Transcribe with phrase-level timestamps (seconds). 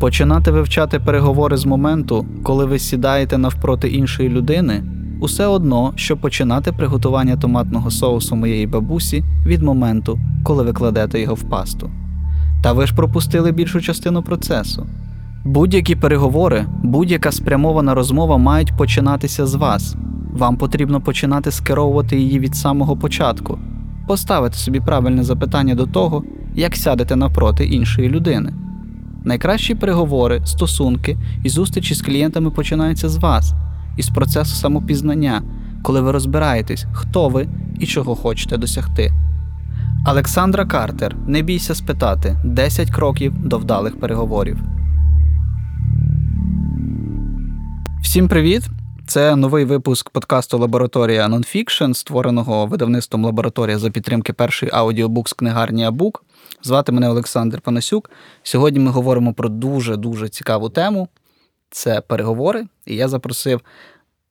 [0.00, 4.82] Починати вивчати переговори з моменту, коли ви сідаєте навпроти іншої людини,
[5.20, 11.34] усе одно, що починати приготування томатного соусу моєї бабусі від моменту, коли ви кладете його
[11.34, 11.90] в пасту.
[12.62, 14.86] Та ви ж пропустили більшу частину процесу.
[15.44, 19.96] Будь-які переговори, будь-яка спрямована розмова мають починатися з вас.
[20.32, 23.58] Вам потрібно починати скеровувати її від самого початку,
[24.06, 26.24] поставити собі правильне запитання до того,
[26.54, 28.52] як сядете навпроти іншої людини.
[29.24, 33.54] Найкращі переговори, стосунки і зустрічі з клієнтами починаються з вас,
[33.96, 35.42] із процесу самопізнання,
[35.82, 37.48] коли ви розбираєтесь, хто ви
[37.80, 39.12] і чого хочете досягти.
[40.06, 41.16] Олександра Картер.
[41.26, 44.58] Не бійся спитати 10 кроків до вдалих переговорів.
[48.02, 48.62] Всім привіт!
[49.06, 56.24] Це новий випуск подкасту Лабораторія Nonfiction, створеного видавництвом лабораторія за підтримки першої аудіобукс книгарні Абук.
[56.62, 58.10] Звати мене Олександр Панасюк.
[58.42, 61.08] Сьогодні ми говоримо про дуже-дуже цікаву тему
[61.70, 62.66] це переговори.
[62.86, 63.60] І я запросив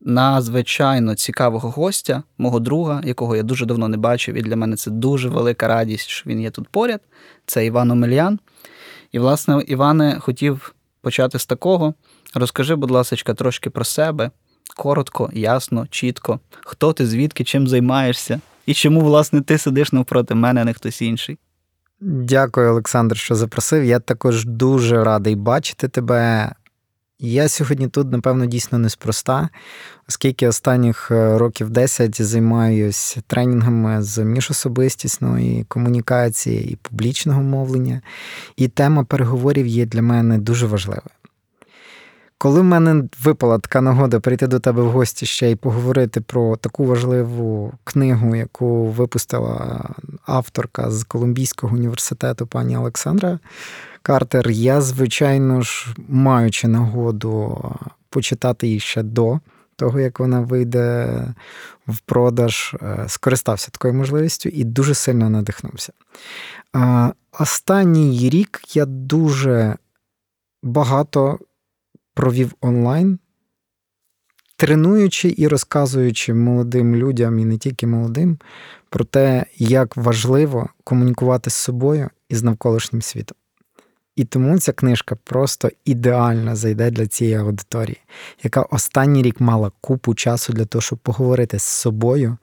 [0.01, 4.91] надзвичайно цікавого гостя, мого друга, якого я дуже давно не бачив, і для мене це
[4.91, 7.01] дуже велика радість, що він є тут поряд.
[7.45, 8.39] Це Іван Омельян.
[9.11, 11.93] І, власне, Іване, хотів почати з такого.
[12.33, 14.31] Розкажи, будь ласка, трошки про себе,
[14.77, 16.39] коротко, ясно, чітко.
[16.49, 21.01] Хто ти, звідки, чим займаєшся, і чому, власне, ти сидиш навпроти мене, а не хтось
[21.01, 21.37] інший.
[22.01, 23.83] Дякую, Олександр, що запросив.
[23.83, 26.51] Я також дуже радий бачити тебе.
[27.21, 29.49] Я сьогодні тут, напевно, дійсно неспроста,
[30.09, 38.01] оскільки останніх е, років 10 займаюся тренінгами з міжособистісної комунікації і публічного мовлення,
[38.55, 41.18] і тема переговорів є для мене дуже важливою.
[42.41, 46.57] Коли в мене випала така нагода прийти до тебе в гості ще й поговорити про
[46.57, 49.89] таку важливу книгу, яку випустила
[50.25, 53.39] авторка з Колумбійського університету пані Олександра
[54.01, 57.61] Картер, я, звичайно ж, маючи нагоду
[58.09, 59.39] почитати її ще до
[59.75, 61.07] того, як вона вийде
[61.87, 65.93] в продаж, е, скористався такою можливістю і дуже сильно надихнувся.
[67.39, 69.77] Останній рік я дуже
[70.63, 71.39] багато
[72.19, 73.19] провів онлайн,
[74.55, 78.37] тренуючи і розказуючи молодим людям, і не тільки молодим,
[78.89, 83.37] про те, як важливо комунікувати з собою і з навколишнім світом.
[84.15, 88.01] І тому ця книжка просто ідеально зайде для цієї аудиторії,
[88.43, 92.37] яка останній рік мала купу часу для того, щоб поговорити з собою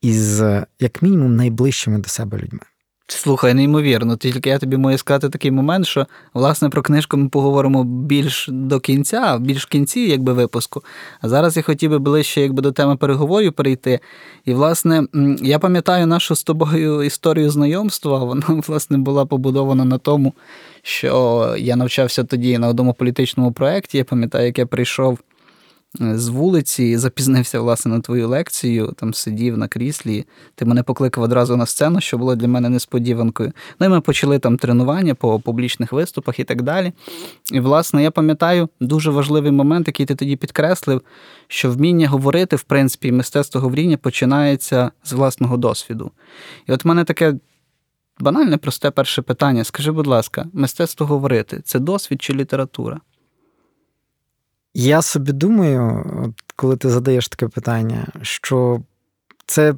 [0.00, 2.71] і з, як мінімум, найближчими до себе людьми.
[3.06, 4.16] Слухай, неймовірно.
[4.16, 8.80] Тільки я тобі можу сказати такий момент, що власне про книжку ми поговоримо більш до
[8.80, 10.82] кінця, більш в кінці, якби випуску.
[11.20, 14.00] А зараз я хотів би ближче, якби до теми переговорів перейти.
[14.44, 15.06] І, власне,
[15.42, 18.18] я пам'ятаю нашу з тобою історію знайомства.
[18.18, 20.34] Вона, власне, була побудована на тому,
[20.82, 23.98] що я навчався тоді на одному політичному проєкті.
[23.98, 25.18] Я пам'ятаю, як я прийшов
[26.00, 30.24] з вулиці, запізнився власне на твою лекцію, там сидів на кріслі.
[30.54, 33.52] Ти мене покликав одразу на сцену, що було для мене несподіванкою.
[33.80, 36.92] Ну і ми почали там тренування по публічних виступах і так далі.
[37.52, 41.02] І, власне, я пам'ятаю дуже важливий момент, який ти тоді підкреслив,
[41.48, 46.10] що вміння говорити, в принципі, мистецтво говоріння починається з власного досвіду.
[46.66, 47.34] І от в мене таке.
[48.20, 49.64] Банальне, просте перше питання.
[49.64, 53.00] Скажи, будь ласка, мистецтво говорити це досвід чи література?
[54.74, 56.04] Я собі думаю,
[56.56, 58.82] коли ти задаєш таке питання, що
[59.46, 59.74] це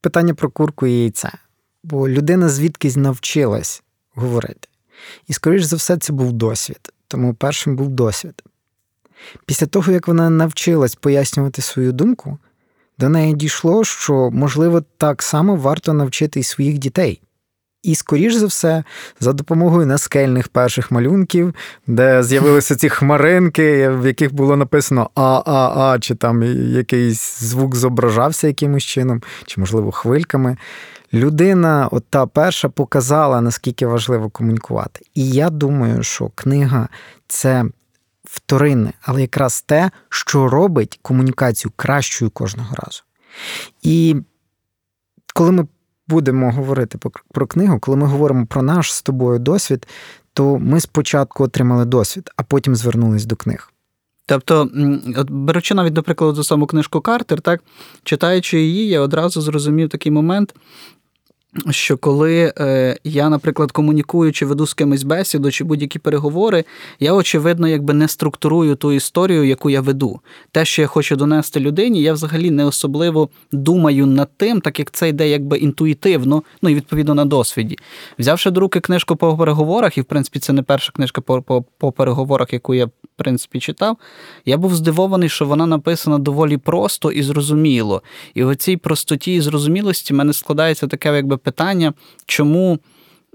[0.00, 1.32] питання про курку і яйце.
[1.84, 3.82] Бо людина звідкись навчилась
[4.14, 4.68] говорити.
[5.26, 6.92] І, скоріш за все, це був досвід.
[7.08, 8.42] Тому першим був досвід.
[9.46, 12.38] Після того, як вона навчилась пояснювати свою думку,
[12.98, 17.20] до неї дійшло, що, можливо, так само варто навчити і своїх дітей.
[17.82, 18.84] І, скоріш за все,
[19.20, 21.54] за допомогою наскельних перших малюнків,
[21.86, 28.84] де з'явилися ці хмаринки, в яких було написано А-А-А, чи там якийсь звук зображався якимось
[28.84, 30.56] чином, чи, можливо, хвильками.
[31.14, 35.00] Людина, от та перша, показала, наскільки важливо комунікувати.
[35.14, 36.88] І я думаю, що книга
[37.28, 37.64] це
[38.24, 43.02] вторинне, але якраз те, що робить комунікацію кращою кожного разу.
[43.82, 44.16] І
[45.34, 45.66] коли ми
[46.12, 46.98] будемо говорити
[47.32, 49.86] про книгу, коли ми говоримо про наш з тобою досвід,
[50.32, 53.72] то ми спочатку отримали досвід, а потім звернулись до книг.
[54.26, 54.70] Тобто,
[55.16, 57.62] от беручи навіть, до прикладу, саму книжку Картер, так,
[58.04, 60.54] читаючи її, я одразу зрозумів такий момент,
[61.70, 66.64] що коли е, я, наприклад, комунікую чи веду з кимось бесіду, чи будь-які переговори,
[67.00, 70.20] я, очевидно, якби не структурую ту історію, яку я веду.
[70.50, 74.90] Те, що я хочу донести людині, я взагалі не особливо думаю над тим, так як
[74.90, 77.78] це йде якби інтуїтивно, ну і відповідно на досвіді.
[78.18, 81.64] Взявши до руки книжку по переговорах, і в принципі це не перша книжка по, по,
[81.78, 82.88] по переговорах, яку я
[83.22, 83.96] принципі читав,
[84.44, 88.02] я був здивований, що вона написана доволі просто і зрозуміло.
[88.34, 91.92] І в цій простоті і зрозумілості в мене складається таке якби питання,
[92.26, 92.78] чому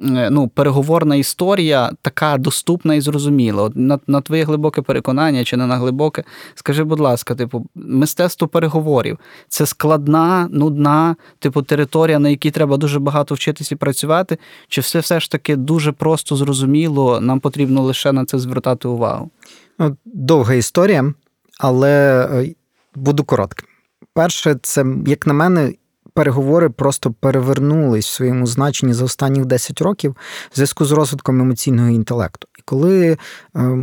[0.04, 3.72] е, ну, переговорна історія така доступна і зрозуміла.
[3.76, 6.24] На, на твоє глибоке переконання чи не на глибоке,
[6.56, 13.00] скажи, будь ласка, типу, мистецтво переговорів це складна, нудна, типу, територія, на якій треба дуже
[13.00, 14.38] багато вчитися і працювати,
[14.68, 19.30] чи все все ж таки дуже просто зрозуміло, нам потрібно лише на це звертати увагу?
[19.80, 21.14] Ну, Довга історія,
[21.60, 22.56] але е,
[22.96, 23.68] буду коротким.
[24.14, 25.74] Перше, це, як на мене,
[26.14, 30.16] переговори просто перевернулись в своєму значенні за останні 10 років
[30.52, 32.48] в зв'язку з розвитком емоційного інтелекту.
[32.60, 33.18] І коли е,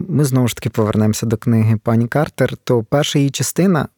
[0.08, 3.88] ми знову ж таки повернемося до книги пані Картер, то перша її частина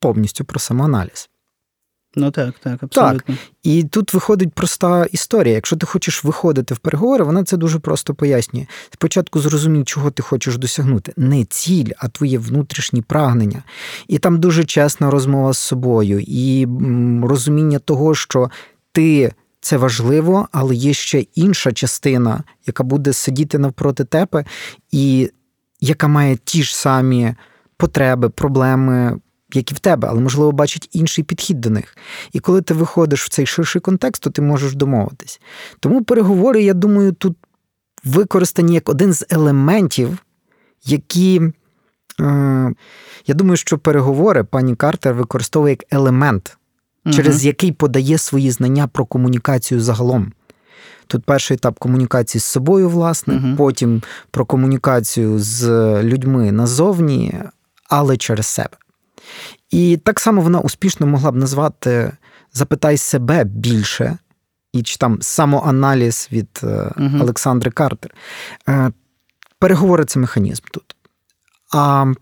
[0.00, 1.28] повністю про самоаналіз.
[2.16, 3.36] Ну так, так, абсолютно.
[3.62, 5.54] І тут виходить проста історія.
[5.54, 8.66] Якщо ти хочеш виходити в переговори, вона це дуже просто пояснює.
[8.90, 11.12] Спочатку зрозумій, чого ти хочеш досягнути.
[11.16, 13.62] Не ціль, а твоє внутрішні прагнення.
[14.08, 16.66] І там дуже чесна розмова з собою, і
[17.22, 18.50] розуміння того, що
[18.92, 19.32] ти.
[19.64, 24.44] Це важливо, але є ще інша частина, яка буде сидіти навпроти тебе,
[24.90, 25.30] і
[25.80, 27.34] яка має ті ж самі
[27.76, 29.20] потреби, проблеми,
[29.56, 31.96] як і в тебе, але, можливо, бачить інший підхід до них.
[32.32, 35.40] І коли ти виходиш в цей ширший контекст, то ти можеш домовитись.
[35.80, 37.36] Тому переговори, я думаю, тут
[38.04, 40.18] використані як один з елементів,
[40.84, 41.42] які.
[42.20, 42.72] Е,
[43.26, 46.56] я думаю, що переговори пані Картер використовує як елемент,
[47.06, 47.14] угу.
[47.14, 50.32] через який подає свої знання про комунікацію загалом.
[51.06, 53.56] Тут перший етап комунікації з собою, власне, угу.
[53.56, 55.68] потім про комунікацію з
[56.02, 57.34] людьми назовні,
[57.88, 58.76] але через себе.
[59.70, 62.12] І так само вона успішно могла б назвати
[62.54, 64.18] Запитай себе більше,
[64.72, 68.14] і чи там самоаналіз від uh Олександри Картер.
[68.68, 68.92] Е,
[69.58, 70.96] переговори це механізм тут.
[71.74, 72.12] А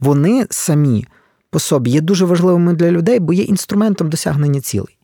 [0.00, 1.06] вони самі
[1.50, 4.98] по собі є дуже важливими для людей, бо є інструментом досягнення цілей.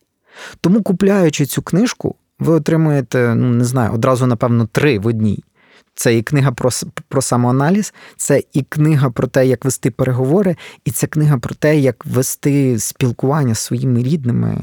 [0.60, 5.44] Тому, купляючи цю книжку, ви отримуєте, ну не знаю, одразу, напевно, три в одній.
[5.94, 6.70] Це і книга про
[7.08, 11.78] про самоаналіз, це і книга про те, як вести переговори, і це книга про те,
[11.78, 14.58] як вести спілкування з своїми рідними,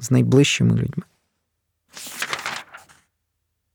[0.00, 1.04] з найближчими людьми.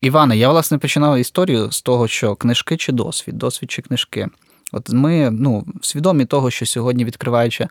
[0.02, 4.28] Іване, я власне починав історію з того, що книжки чи досвід, досвід чи книжки.
[4.72, 7.68] От ми ну, свідомі того, що сьогодні відкриваючи,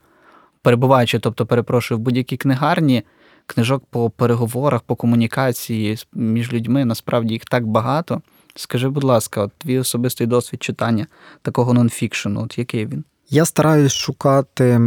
[0.62, 3.02] перебуваючи, тобто, перепрошую, в будь-якій книгарні,
[3.46, 8.22] книжок по переговорах, по комунікації між людьми, насправді їх так багато.
[8.54, 11.06] Скажи, будь ласка, от твій особистий досвід читання
[11.42, 13.04] такого нонфікшену, от який він?
[13.30, 14.80] Я стараюсь шукати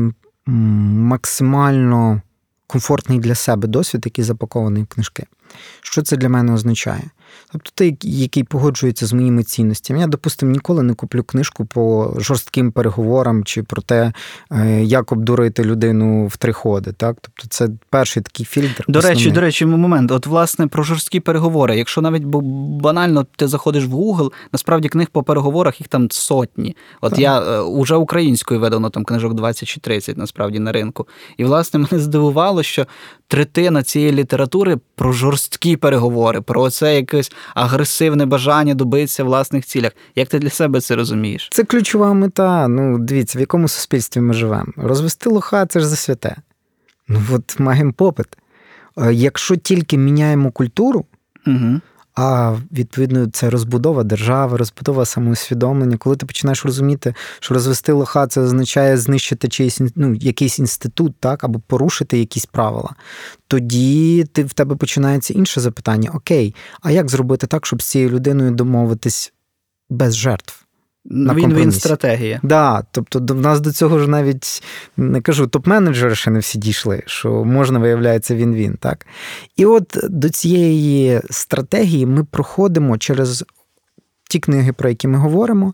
[0.46, 2.22] максимально
[2.68, 5.26] комфортний для себе досвід, який запакований в книжки.
[5.82, 7.04] Що це для мене означає?
[7.52, 10.00] Тобто той, який погоджується з моїми цінностями.
[10.00, 14.14] Я, допустимо, ніколи не куплю книжку по жорстким переговорам чи про те,
[14.52, 16.92] е, як обдурити людину в три ходи.
[16.92, 17.18] Так?
[17.22, 18.86] Тобто це перший такий фільтр.
[18.88, 19.24] До основний.
[19.24, 20.12] речі, до речі, момент.
[20.12, 21.78] От, власне, про жорсткі переговори.
[21.78, 26.76] Якщо навіть банально ти заходиш в Google, насправді книг по переговорах їх там сотні.
[27.02, 27.20] От так.
[27.20, 31.08] я е, уже українською видано там книжок 20 чи 30 насправді на ринку.
[31.38, 32.88] І, власне, мене здивувало, що
[33.28, 37.25] третина цієї літератури про жорсткі переговори, про це якесь
[37.56, 39.92] агресивне бажання добитися власних цілях.
[40.16, 41.48] Як ти для себе це розумієш?
[41.52, 42.68] Це ключова мета.
[42.68, 44.74] Ну, дивіться, в якому суспільстві ми живемо.
[44.78, 46.36] Розвести лоха це ж за святе.
[47.08, 48.28] Ну от маємо попит.
[48.98, 51.06] Е, якщо тільки міняємо культуру,
[51.48, 51.82] угу.
[52.16, 55.98] А відповідно це розбудова держави, розбудова самоусвідомлення.
[55.98, 61.44] Коли ти починаєш розуміти, що розвести лоха це означає знищити чийсь ну, якийсь інститут, так,
[61.44, 62.96] або порушити якісь правила,
[63.48, 68.10] тоді ти в тебе починається інше запитання: Окей, а як зробити так, щоб з цією
[68.10, 69.34] людиною домовитись
[69.90, 70.65] без жертв?
[71.06, 72.40] На Він-він стратегія.
[72.44, 74.64] Да, тобто в нас до цього ж навіть
[74.98, 78.78] не кажу, топ-менеджери ще не всі дійшли, що можна, виявляється, він-він.
[78.78, 79.06] так?
[79.56, 83.46] І от до цієї стратегії ми проходимо через
[84.30, 85.74] ті книги, про які ми говоримо.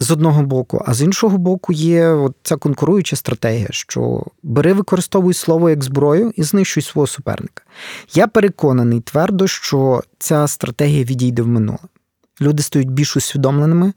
[0.00, 5.34] З одного боку, а з іншого боку, є от ця конкуруюча стратегія, що бери, використовуй
[5.34, 7.64] слово як зброю і знищуй свого суперника.
[8.14, 11.78] Я переконаний твердо, що ця стратегія відійде в минуле.
[12.40, 13.92] Люди стають більш усвідомленими,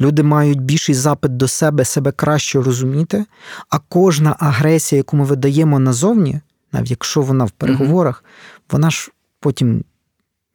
[0.00, 3.24] люди мають більший запит до себе, себе краще розуміти,
[3.70, 6.40] а кожна агресія, яку ми видаємо назовні,
[6.72, 8.24] навіть якщо вона в переговорах,
[8.70, 9.84] вона ж потім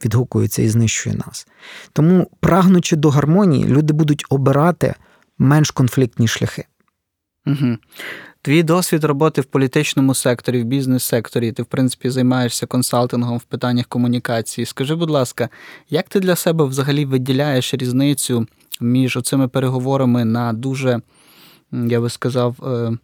[0.05, 1.47] відгукується і знищує нас.
[1.93, 4.93] Тому, прагнучи до гармонії, люди будуть обирати
[5.37, 6.65] менш конфліктні шляхи.
[7.45, 7.77] Угу.
[8.43, 13.85] Твій досвід роботи в політичному секторі, в бізнес-секторі, ти, в принципі, займаєшся консалтингом в питаннях
[13.85, 14.65] комунікації.
[14.65, 15.49] Скажи, будь ласка,
[15.89, 18.47] як ти для себе взагалі виділяєш різницю
[18.79, 21.01] між оцими переговорами на дуже,
[21.71, 22.97] я би сказав, е,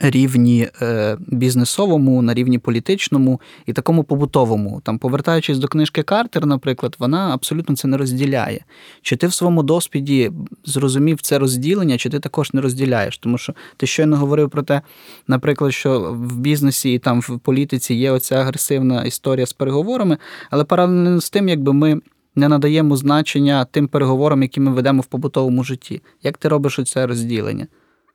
[0.00, 4.80] рівні е, бізнесовому, на рівні політичному і такому побутовому.
[4.84, 8.64] Там, повертаючись до книжки Картер, наприклад, вона абсолютно це не розділяє.
[9.02, 10.30] Чи ти в своєму досвіді
[10.64, 13.18] зрозумів це розділення, чи ти також не розділяєш?
[13.18, 14.82] Тому що ти щойно говорив про те,
[15.28, 20.18] наприклад, що в бізнесі і там в політиці є оця агресивна історія з переговорами,
[20.50, 22.00] але паралельно з тим, якби ми.
[22.34, 26.02] Не надаємо значення тим переговорам, які ми ведемо в побутовому житті.
[26.22, 27.66] Як ти робиш оце розділення?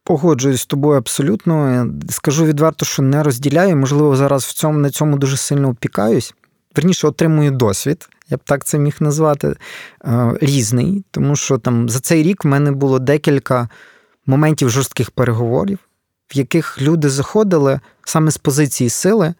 [0.04, 1.88] Погоджуюсь з тобою абсолютно.
[2.10, 3.78] Скажу відверто, що не розділяю.
[3.78, 6.34] Можливо, зараз в цьому на цьому дуже сильно опікаюсь.
[6.76, 9.56] Верніше отримую досвід, я б так це міг назвати,
[10.06, 13.70] е, різний, тому що там за цей рік в мене було декілька
[14.26, 15.80] моментів жорстких переговорів,
[16.34, 19.34] в яких люди заходили саме з позиції сили.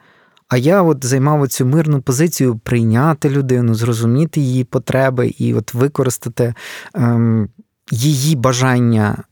[0.48, 6.54] А я от займав цю мирну позицію прийняти людину, зрозуміти її потреби і от використати
[6.94, 7.50] ем,
[7.92, 9.24] її бажання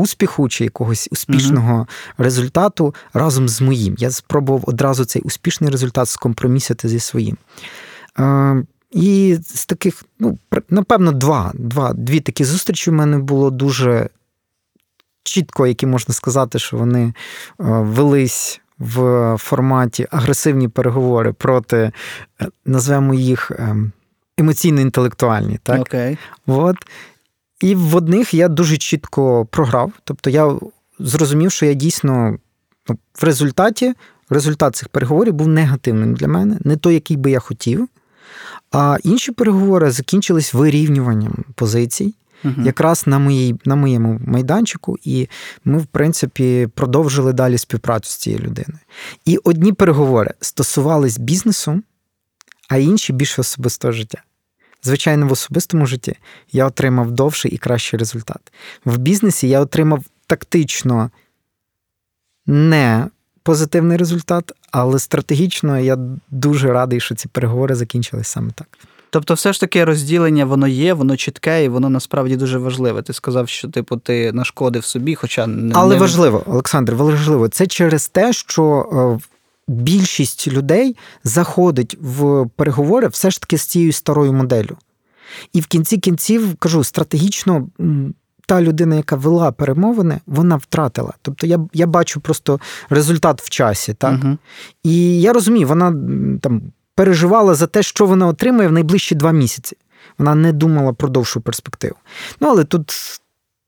[0.00, 2.22] успіху чи якогось успішного mm-hmm.
[2.22, 3.94] результату разом з моїм.
[3.98, 7.36] Я спробував одразу цей успішний результат скомпромісити зі своїм.
[8.18, 10.38] Е, І з таких, ну,
[10.70, 14.08] напевно, два, два, дві такі зустрічі в мене було дуже
[15.22, 17.14] чітко, які можна сказати, що вони
[17.58, 18.60] велись.
[18.78, 21.92] В форматі агресивні переговори проти,
[22.40, 23.92] е, назвемо їх ем,
[24.38, 25.58] емоційно-інтелектуальні.
[25.62, 25.80] Так?
[25.80, 26.18] Okay.
[26.46, 26.76] От.
[27.60, 29.92] І в одних я дуже чітко програв.
[30.04, 30.54] Тобто я
[30.98, 32.38] зрозумів, що я дійсно
[32.88, 33.94] ну, в результаті
[34.30, 37.88] результат цих переговорів був негативним для мене, не той, який би я хотів.
[38.72, 42.14] А інші переговори закінчились вирівнюванням позицій.
[42.44, 42.66] Uh-huh.
[42.66, 45.28] Якраз на моїй, на моєму майданчику, і
[45.64, 48.78] ми, в принципі, продовжили далі співпрацю з цією людиною.
[49.24, 51.82] І одні переговори стосувались бізнесу,
[52.68, 54.22] а інші більше особистого життя.
[54.86, 56.16] Звичайно, в особистому житті
[56.52, 58.52] я отримав довший і кращий результат.
[58.84, 61.10] В бізнесі я отримав тактично
[62.46, 63.06] не
[63.42, 65.98] позитивний результат, але стратегічно я
[66.30, 68.66] дуже радий, що ці переговори закінчились саме так.
[69.10, 73.02] Тобто, все ж таки розділення воно є, воно чітке, і воно насправді дуже важливе.
[73.02, 77.48] Ти сказав, що типу ти нашкодив собі, хоча не але важливо, Олександр, важливо.
[77.48, 78.62] Це через те, що
[79.22, 79.35] е,
[79.68, 84.76] більшість людей заходить в переговори все ж таки з цією старою моделлю.
[85.52, 87.68] І в кінці кінців кажу, стратегічно.
[88.48, 91.12] Та людина, яка вела перемовини, вона втратила.
[91.22, 93.94] Тобто я я бачу просто результат в часі.
[93.94, 94.14] так?
[94.14, 94.36] Uh-huh.
[94.82, 95.90] І я розумію, вона
[96.40, 96.62] там
[96.94, 99.76] переживала за те, що вона отримає в найближчі два місяці.
[100.18, 101.94] Вона не думала про довшу перспективу.
[102.40, 102.92] Ну, але тут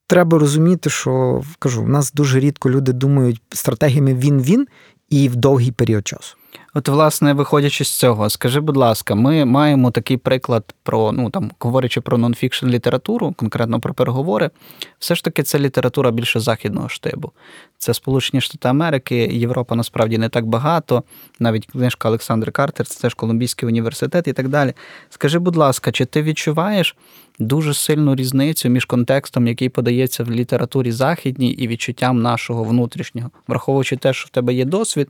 [0.07, 4.67] треба розуміти, що кажу, в нас дуже рідко люди думають стратегіями він-він
[5.11, 6.37] і в довгий період часу.
[6.75, 11.51] От, власне, виходячи з цього, скажи, будь ласка, ми маємо такий приклад про, ну там,
[11.59, 14.51] говорячи про нонфікшн літературу, конкретно про переговори,
[14.99, 17.33] все ж таки це література більше західного штибу.
[17.79, 21.03] Це Сполучені Штати Америки, Європа насправді не так багато.
[21.41, 24.73] Навіть книжка Олександр Картер, це теж Колумбійський університет і так далі.
[25.11, 26.97] Скажи, будь ласка, чи ти відчуваєш
[27.39, 33.97] дуже сильну різницю між контекстом, який подається в літературі західній, і відчуттям нашого внутрішнього, враховуючи
[33.97, 35.09] те, що в тебе є досвід?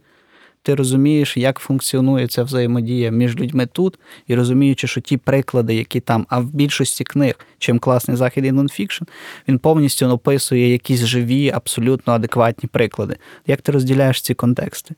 [0.62, 6.00] Ти розумієш, як функціонує ця взаємодія між людьми тут, і розуміючи, що ті приклади, які
[6.00, 9.04] там, а в більшості книг, чим класний захід і нонфікшн,
[9.48, 13.16] він повністю описує якісь живі, абсолютно адекватні приклади.
[13.46, 14.94] Як ти розділяєш ці контексти?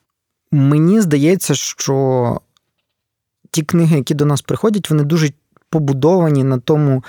[0.53, 2.41] Мені здається, що
[3.51, 5.31] ті книги, які до нас приходять, вони дуже
[5.71, 7.05] побудовані на тому.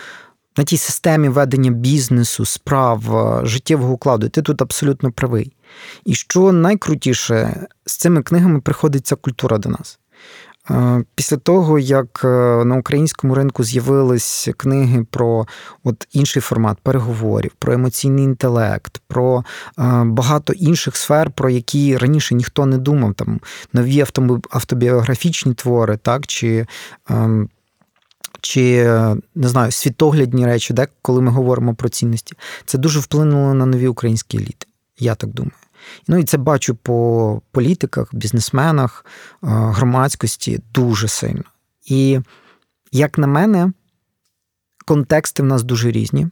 [0.58, 3.02] На тій системі ведення бізнесу, справ,
[3.44, 5.54] життєвого укладу, ти тут абсолютно правий.
[6.06, 10.00] І що найкрутіше, з цими книгами приходиться культура до нас.
[10.70, 12.28] Е, після того, як е,
[12.66, 15.48] на українському ринку з'явились книги про
[15.84, 19.44] от інший формат переговорів, про емоційний інтелект, про
[19.80, 23.40] е, багато інших сфер, про які раніше ніхто не думав, там
[23.74, 24.06] нові
[24.50, 26.66] автобіографічні твори, так, чи
[27.10, 27.50] ем,
[28.42, 28.84] чи
[29.36, 33.88] не знаю, світоглядні речі, де, коли ми говоримо про цінності, це дуже вплинуло на нові
[33.88, 34.68] українські еліти.
[35.00, 35.54] Я так думаю.
[36.08, 41.44] Ну і це бачу по політиках, бізнесменах, е, громадськості дуже сильно.
[41.86, 42.20] І,
[42.92, 43.72] як на мене,
[44.86, 46.28] контексти в нас дуже різні.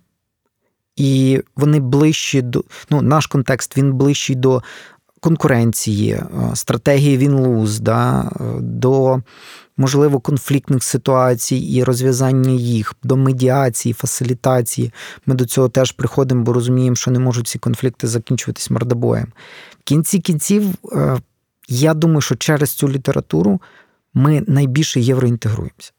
[0.95, 2.63] І вони ближчі до.
[2.89, 4.63] Ну, наш контекст він ближчий до
[5.19, 9.21] конкуренції, е, стратегії він-луз, да, до,
[9.77, 14.93] можливо, конфліктних ситуацій і розв'язання їх, до медіації, фасилітації.
[15.25, 19.27] Ми до цього теж приходимо, бо розуміємо, що не можуть ці конфлікти закінчуватись мордобоєм.
[19.79, 21.17] В кінці кінців, е,
[21.67, 23.61] я думаю, що через цю літературу
[24.13, 25.91] ми найбільше євроінтегруємося.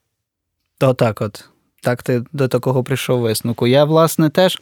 [0.79, 1.45] То так от.
[1.83, 3.67] Так ти до такого прийшов висновку.
[3.67, 4.61] Я, власне, теж е,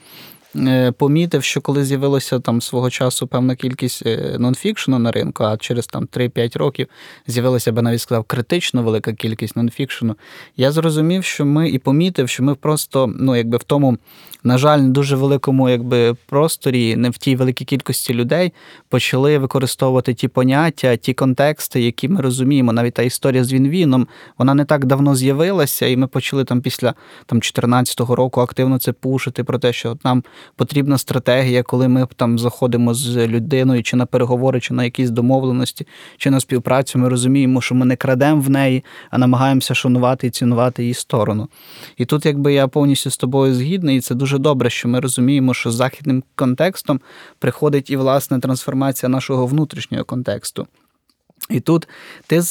[0.98, 5.86] помітив, що коли з'явилося там свого часу певна кількість е, нонфікшену на ринку, а через
[5.86, 6.86] там 3-5 років
[7.26, 10.16] з'явилася, би навіть сказав, критично велика кількість нонфікшену,
[10.56, 13.98] я зрозумів, що ми і помітив, що ми просто, ну, якби в тому,
[14.44, 18.52] на жаль, дуже великому якби, просторі, не в тій великій кількості людей
[18.88, 22.72] почали використовувати ті поняття, ті контексти, які ми розуміємо.
[22.72, 26.94] Навіть та історія з Вінвіном, вона не так давно з'явилася, і ми почали там після
[27.26, 30.22] там 14-го року активно це пушити про те, що нам
[30.56, 35.86] потрібна стратегія, коли ми там заходимо з людиною, чи на переговори, чи на якісь домовленості,
[36.16, 36.98] чи на співпрацю.
[36.98, 41.48] Ми розуміємо, що ми не крадемо в неї, а намагаємося шанувати і цінувати її сторону.
[41.96, 45.54] І тут, якби я повністю з тобою згідний, і це дуже добре, що ми розуміємо,
[45.54, 47.00] що з західним контекстом
[47.38, 50.66] приходить і власне трансформація нашого внутрішнього контексту.
[51.50, 51.88] І тут
[52.26, 52.42] ти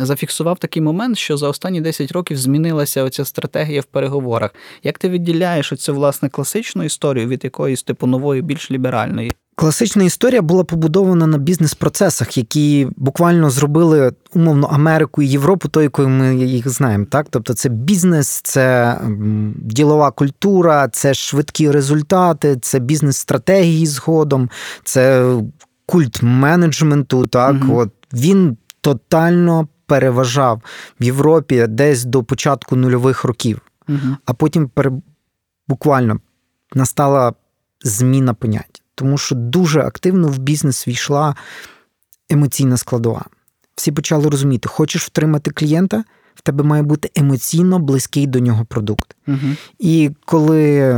[0.00, 4.54] зафіксував такий момент, що за останні 10 років змінилася оця стратегія в переговорах.
[4.82, 9.32] Як ти відділяєш оцю власне класичну історію від якоїсь типу нової, більш ліберальної?
[9.58, 16.08] Класична історія була побудована на бізнес-процесах, які буквально зробили умовно Америку і Європу, то якою
[16.08, 17.06] ми їх знаємо.
[17.10, 18.96] Так, тобто, це бізнес, це
[19.56, 24.50] ділова культура, це швидкі результати, це бізнес-стратегії згодом,
[24.84, 25.34] це
[25.88, 27.26] культ менеджменту.
[27.26, 27.78] Так, угу.
[27.78, 30.62] от він тотально переважав
[31.00, 34.16] в Європі десь до початку нульових років, угу.
[34.24, 34.92] а потім пере...
[35.68, 36.20] буквально
[36.74, 37.32] настала
[37.82, 38.82] зміна понять.
[38.94, 41.36] Тому що дуже активно в бізнес війшла
[42.30, 43.24] емоційна складова.
[43.74, 46.04] Всі почали розуміти, хочеш втримати клієнта,
[46.34, 49.16] в тебе має бути емоційно близький до нього продукт.
[49.26, 49.38] Угу.
[49.78, 50.94] І коли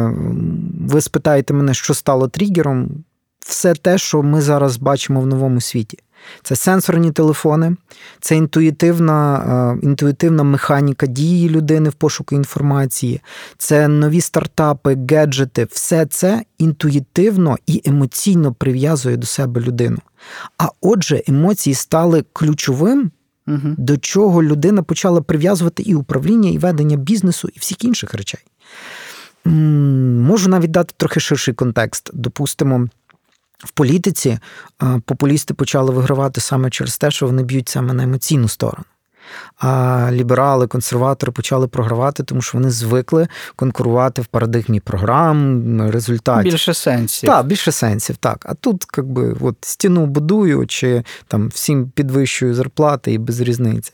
[0.81, 3.05] ви спитаєте мене, що стало тригером,
[3.51, 5.99] все те, що ми зараз бачимо в новому світі.
[6.43, 7.77] Це сенсорні телефони,
[8.21, 9.39] це інтуїтивна
[9.83, 13.21] е, інтуїтивна механіка дії людини в пошуку інформації,
[13.59, 15.65] це нові стартапи, гаджети.
[15.71, 19.99] Все це інтуїтивно і емоційно прив'язує до себе людину.
[20.59, 23.11] А отже, емоції стали ключовим,
[23.49, 23.59] угу.
[23.63, 28.41] до чого людина почала прив'язувати і управління, і ведення бізнесу, і всіх інших речей.
[29.45, 32.11] Можу навіть дати трохи ширший контекст.
[32.13, 32.89] Допустимо.
[33.65, 34.39] В політиці
[35.05, 38.85] популісти почали вигравати саме через те, що вони б'ють саме на емоційну сторону.
[39.59, 46.53] А ліберали, консерватори почали програвати, тому що вони звикли конкурувати в парадигмі програм, результатів.
[46.53, 47.31] Більше сенсів.
[47.31, 48.47] Так, більше сенсів, так.
[48.49, 53.93] А тут, якби, от стіну будую, чи там всім підвищую зарплати і без різниці.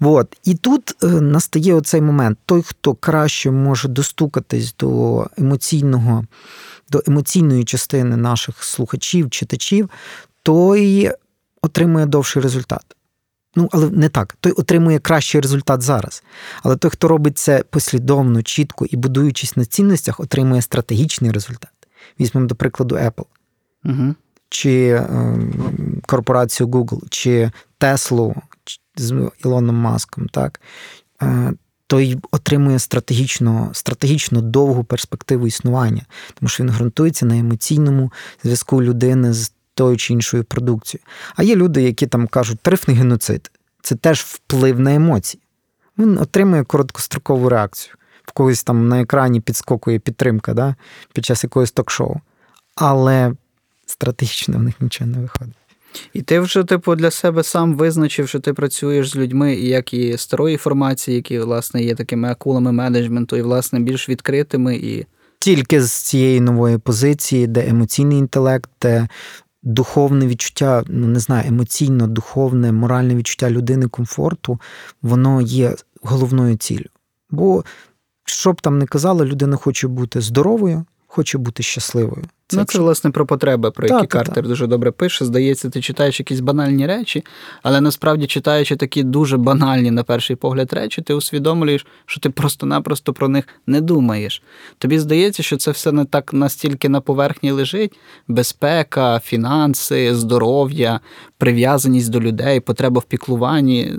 [0.00, 0.36] От.
[0.44, 6.24] І тут е, настає оцей момент: той, хто краще може достукатись до емоційного
[6.90, 9.90] до емоційної частини наших слухачів, читачів,
[10.42, 11.10] той
[11.62, 12.96] отримує довший результат.
[13.56, 14.36] Ну, але не так.
[14.40, 16.22] Той отримує кращий результат зараз.
[16.62, 21.70] Але той, хто робить це послідовно, чітко і будуючись на цінностях, отримує стратегічний результат.
[22.20, 23.24] Візьмемо, до прикладу, Apple.
[23.84, 24.14] Угу.
[24.48, 25.38] Чи е,
[26.06, 28.34] корпорацію Google, чи Теслу
[28.96, 30.60] з Ілоном Маском, так?
[31.22, 31.52] Е,
[31.86, 36.02] той отримує стратегічно стратегічно довгу перспективу існування,
[36.34, 41.04] тому що він ґрунтується на емоційному зв'язку людини з тою чи іншою продукцією.
[41.36, 43.50] А є люди, які там кажуть, тарифний геноцид
[43.82, 45.42] це теж вплив на емоції.
[45.98, 47.94] Він отримує короткострокову реакцію.
[48.24, 50.74] В когось там на екрані підскокує підтримка да,
[51.12, 52.16] під час якогось ток-шоу.
[52.74, 53.32] Але
[53.86, 55.54] стратегічно в них нічого не виходить.
[56.12, 60.18] І ти вже, типу, для себе сам визначив, що ти працюєш з людьми, як і
[60.18, 65.06] старої формації, які, власне, є такими акулами менеджменту, і, власне, більш відкритими і.
[65.38, 69.08] Тільки з цієї нової позиції, де емоційний інтелект, де
[69.62, 74.60] духовне відчуття, ну не знаю, емоційно, духовне, моральне відчуття людини комфорту,
[75.02, 76.86] воно є головною ціллю.
[77.30, 77.64] Бо,
[78.24, 82.24] що б там не казали, людина хоче бути здоровою, хоче бути щасливою.
[82.46, 84.48] Це, ну, це, власне, про потреби, про які та, Картер та.
[84.48, 85.24] дуже добре пише.
[85.24, 87.24] Здається, ти читаєш якісь банальні речі,
[87.62, 93.12] але насправді читаючи такі дуже банальні, на перший погляд, речі, ти усвідомлюєш, що ти просто-напросто
[93.12, 94.42] про них не думаєш.
[94.78, 101.00] Тобі здається, що це все не так настільки на поверхні лежить: безпека, фінанси, здоров'я,
[101.38, 103.92] прив'язаність до людей, потреба в піклуванні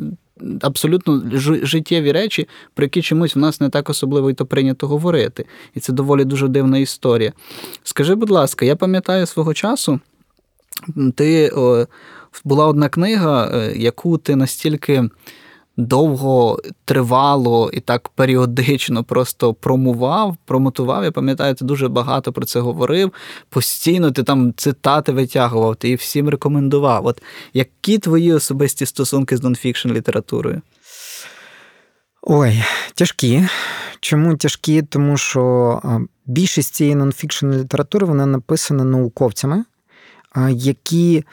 [0.62, 1.24] абсолютно
[1.64, 5.46] життєві речі, про які чомусь в нас не так особливо і то прийнято говорити.
[5.76, 7.34] І це доволі дуже дивна історія.
[7.84, 10.00] Скажи, будь ласка, я пам'ятаю свого часу.
[11.16, 11.86] ти о,
[12.44, 15.10] була одна книга, е, яку ти настільки
[15.80, 21.04] довго тривало і так періодично просто промував, промотував.
[21.04, 23.14] Я пам'ятаю, ти дуже багато про це говорив.
[23.50, 27.06] Постійно ти там цитати витягував, ти її всім рекомендував.
[27.06, 27.22] От
[27.54, 30.62] які твої особисті стосунки з нонфікшн літературою?
[32.22, 32.64] Ой,
[32.96, 33.48] тяжкі.
[34.00, 34.82] Чому тяжкі?
[34.82, 35.82] Тому що
[36.26, 39.64] більшість цієї нонфікшн літератури вона написана науковцями,
[40.50, 41.24] які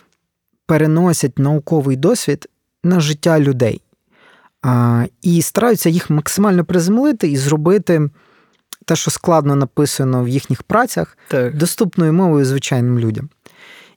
[0.66, 2.48] переносять науковий досвід
[2.84, 3.80] на життя людей.
[5.22, 8.10] І стараються їх максимально приземлити і зробити
[8.84, 11.56] те, що складно написано в їхніх працях, так.
[11.56, 13.28] доступною мовою звичайним людям.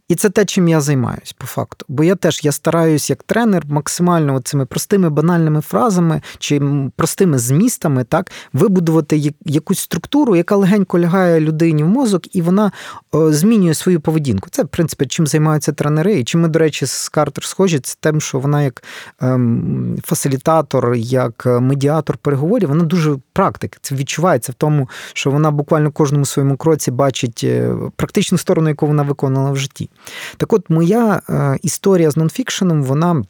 [0.09, 1.85] І це те, чим я займаюсь по факту.
[1.89, 6.61] Бо я теж я стараюсь як тренер максимально цими простими банальними фразами чи
[6.95, 12.71] простими змістами так вибудувати якусь структуру, яка легенько лягає людині в мозок, і вона
[13.13, 14.49] змінює свою поведінку.
[14.49, 16.19] Це, в принципі, чим займаються тренери.
[16.19, 18.83] І чим ми, до речі, з Картер схожі, це тим, що вона як
[19.21, 23.77] ем, фасилітатор, як медіатор переговорів, вона дуже практик.
[23.81, 28.87] Це відчувається в тому, що вона буквально кожному своєму кроці бачить е, практичну сторону, яку
[28.87, 29.89] вона виконала в житті.
[30.37, 33.23] Так от, моя е, історія з нонфікшеном, вона.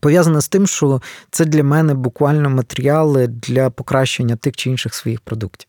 [0.00, 5.20] Пов'язана з тим, що це для мене буквально матеріали для покращення тих чи інших своїх
[5.20, 5.68] продуктів.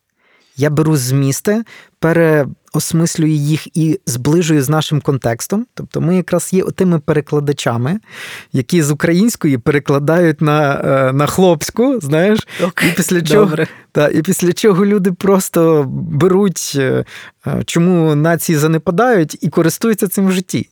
[0.57, 1.63] Я беру змісти,
[1.99, 5.65] переосмислюю їх і зближую з нашим контекстом.
[5.73, 7.99] Тобто ми якраз є тими перекладачами,
[8.53, 13.57] які з української перекладають на е, на хлопську, знаєш, okay, і після чого
[13.91, 17.05] та, і після чого люди просто беруть, е,
[17.47, 20.69] е, чому нації занепадають, і користуються цим в житті.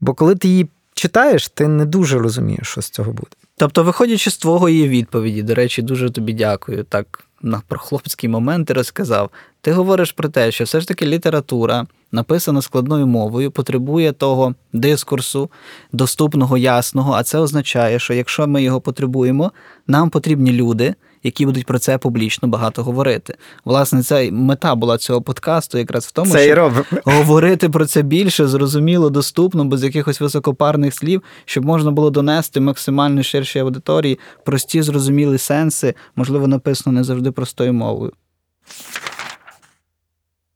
[0.00, 3.30] Бо коли ти її читаєш, ти не дуже розумієш, що з цього буде.
[3.56, 6.84] Тобто, виходячи з твого її відповіді, до речі, дуже тобі дякую.
[6.84, 9.30] Так на про хлопські моменти розказав.
[9.60, 15.50] Ти говориш про те, що все ж таки література, написана складною мовою, потребує того дискурсу,
[15.92, 17.12] доступного, ясного.
[17.12, 19.52] А це означає, що якщо ми його потребуємо,
[19.86, 23.34] нам потрібні люди, які будуть про це публічно багато говорити.
[23.64, 26.72] Власне, це мета була цього подкасту, якраз в тому, це щоб
[27.04, 33.22] говорити про це більше, зрозуміло, доступно, без якихось високопарних слів, щоб можна було донести максимально
[33.22, 38.12] ширшій аудиторії прості, зрозумілі сенси, можливо, написано не завжди простою мовою.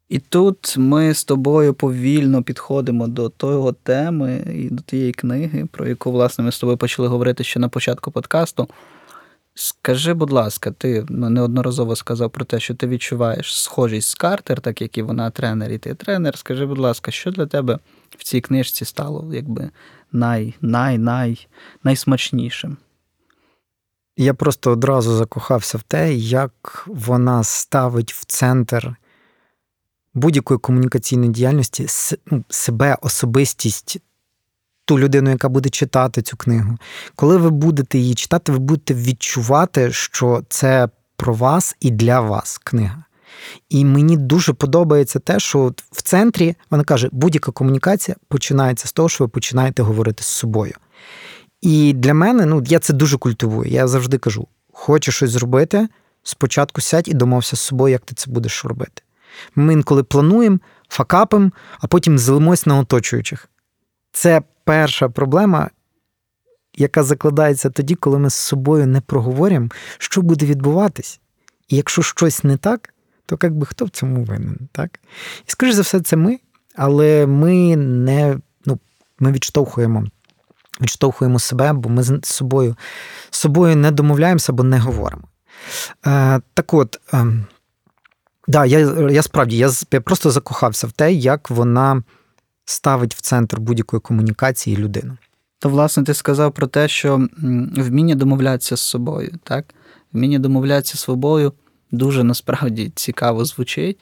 [0.09, 5.88] І тут ми з тобою повільно підходимо до того теми і до тієї книги, про
[5.88, 8.68] яку, власне, ми з тобою почали говорити ще на початку подкасту.
[9.61, 14.61] Скажи, будь ласка, ти ну, неодноразово сказав про те, що ти відчуваєш схожість з Картер,
[14.61, 16.38] так як і вона тренер, і ти тренер.
[16.38, 17.79] Скажи, будь ласка, що для тебе
[18.11, 19.71] в цій книжці стало якби
[20.12, 21.47] най-най-най
[21.85, 22.77] найсмачнішим?
[24.16, 28.97] Я просто одразу закохався в те, як вона ставить в центр
[30.14, 31.87] будь-якої комунікаційної діяльності
[32.27, 33.99] ну, себе, особистість
[34.88, 36.79] ту людину, яка буде читати цю книгу.
[37.16, 42.59] Коли ви будете її читати, ви будете відчувати, що це про вас і для вас
[42.59, 43.05] книга.
[43.68, 49.09] І мені дуже подобається те, що в центрі вона каже, будь-яка комунікація починається з того,
[49.09, 50.74] що ви починаєте говорити з собою.
[51.61, 53.70] І для мене, ну, я це дуже культивую.
[53.70, 55.88] Я завжди кажу: хочеш щось зробити,
[56.22, 59.03] спочатку сядь і домовся з собою, як ти це будеш робити.
[59.55, 63.48] Ми інколи плануємо, факапимо, а потім злимось на оточуючих.
[64.12, 65.71] Це перша проблема,
[66.77, 69.68] яка закладається тоді, коли ми з собою не проговоримо,
[69.99, 71.21] що буде відбуватись.
[71.68, 72.94] І якщо щось не так,
[73.27, 74.59] то як би хто в цьому винен?
[74.73, 75.01] так?
[75.47, 76.38] І скоріш за все, це ми,
[76.77, 78.79] але ми не ну,
[79.18, 80.05] ми відштовхуємо.
[80.81, 82.77] Відштовхуємо себе, бо ми з собою
[83.31, 85.23] з собою не домовляємося або не говоримо.
[86.07, 87.27] Е, Так от, е,
[88.49, 88.79] да, я
[89.11, 92.03] я справді я, я просто закохався в те, як вона
[92.70, 95.16] ставить в центр будь-якої комунікації людину.
[95.59, 97.28] То, власне, ти сказав про те, що
[97.76, 99.64] вміння домовлятися з собою, так?
[100.12, 101.52] Вміння домовлятися з собою
[101.90, 103.98] дуже насправді цікаво звучить.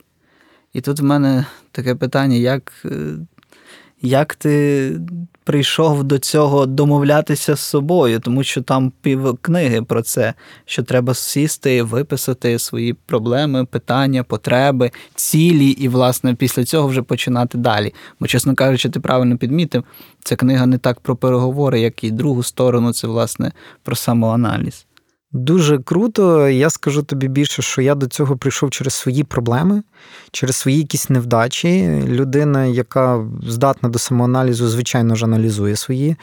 [0.73, 3.15] І тут в мене таке питання, як е,
[4.03, 5.01] як ти
[5.47, 11.15] прийшов до цього домовлятися з собою, тому що там пів книги про це, що треба
[11.15, 17.95] сісти, виписати свої проблеми, питання, потреби, цілі, і, власне, після цього вже починати далі.
[18.21, 19.85] Бо, чесно кажучи, ти правильно підмітив,
[20.25, 24.86] ця книга не так про переговори, як і другу сторону, це, власне, про самоаналіз.
[25.37, 26.49] Дуже круто.
[26.49, 29.83] Я скажу тобі більше, що я до цього прийшов через свої проблеми,
[30.31, 32.03] через свої якісь невдачі.
[32.07, 36.17] Людина, яка здатна до самоаналізу, звичайно ж аналізує свої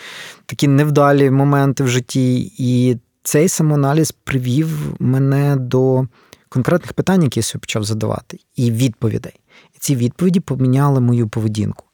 [0.45, 2.52] такі невдалі моменти в житті.
[2.58, 6.08] І цей самоаналіз привів мене до
[6.49, 9.34] конкретних питань, які я собі почав задавати, і відповідей.
[9.76, 11.86] І ці відповіді поміняли мою поведінку.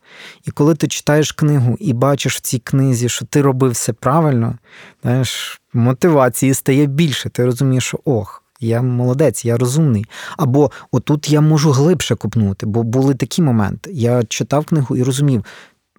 [0.45, 4.58] І коли ти читаєш книгу і бачиш в цій книзі, що ти робив все правильно,
[5.03, 7.29] знаєш, мотивації стає більше.
[7.29, 10.05] Ти розумієш, що ох, я молодець, я розумний.
[10.38, 13.91] Або отут я можу глибше купнути, бо були такі моменти.
[13.93, 15.45] Я читав книгу і розумів,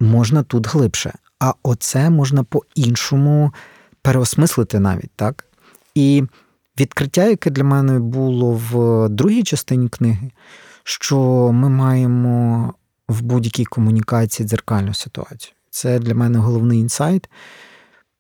[0.01, 3.53] можна тут глибше, а оце можна по-іншому
[4.03, 5.45] переосмислити навіть, так?
[5.95, 6.25] І
[6.81, 10.31] відкриття, яке для мене було в другій частині книги,
[10.85, 11.19] що
[11.53, 12.75] ми маємо
[13.09, 15.55] в будь-якій комунікації дзеркальну ситуацію.
[15.71, 17.29] Це для мене головний інсайт.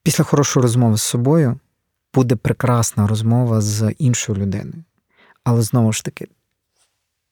[0.02, 1.58] Після хорошої розмови з собою
[2.14, 4.84] буде прекрасна розмова з іншою людиною.
[5.44, 6.28] Але знову ж таки,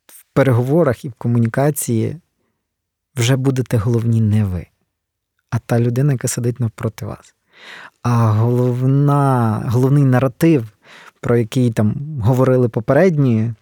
[0.06, 2.20] в переговорах і в комунікації
[3.16, 4.66] вже будете головні не ви,
[5.50, 7.34] а та людина, яка сидить навпроти вас.
[8.02, 10.68] А головна, головний наратив,
[11.20, 13.54] про який там говорили попередні,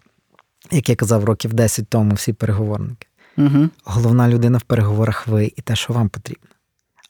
[0.71, 3.07] як я казав, років 10 тому всі переговорники.
[3.37, 3.69] Угу.
[3.83, 6.49] Головна людина в переговорах ви і те, що вам потрібно.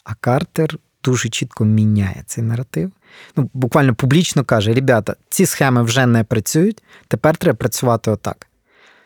[0.04, 2.92] А Картер дуже чітко міняє цей наратив.
[3.36, 8.48] Ну, буквально публічно каже: ребята, ці схеми вже не працюють, тепер треба працювати отак.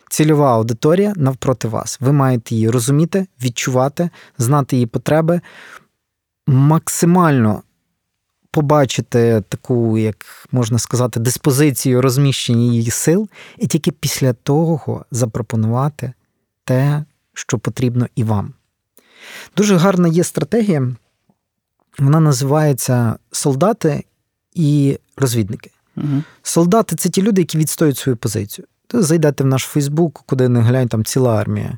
[0.09, 1.97] Цільова аудиторія навпроти вас.
[2.01, 5.41] Ви маєте її розуміти, відчувати, знати її потреби,
[6.47, 7.63] максимально
[8.51, 16.13] побачити таку, як можна сказати, диспозицію розміщення її сил, і тільки після того запропонувати
[16.63, 18.53] те, що потрібно і вам.
[19.57, 20.95] Дуже гарна є стратегія,
[21.99, 24.03] вона називається солдати
[24.53, 25.71] і розвідники.
[25.97, 26.23] Угу.
[26.43, 28.67] Солдати це ті люди, які відстоюють свою позицію.
[28.87, 31.77] То зайдете в наш Фейсбук, куди не глянь, там ціла армія.